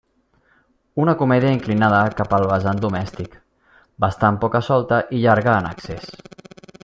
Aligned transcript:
Una 1.03 1.13
comèdia 1.19 1.51
inclinada 1.57 1.99
cap 2.21 2.33
al 2.37 2.47
vessant 2.53 2.81
domèstic, 2.87 3.37
bastant 4.07 4.41
poca-solta 4.45 5.03
i 5.19 5.23
llarga 5.27 5.59
en 5.59 5.71
excés. 5.75 6.11